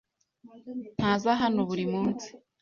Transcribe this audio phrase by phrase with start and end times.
[0.97, 2.27] Ntaza hano buri munsi.